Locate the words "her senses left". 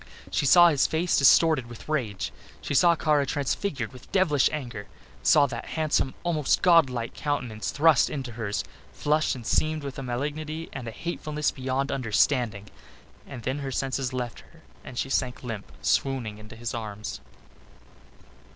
13.59-14.39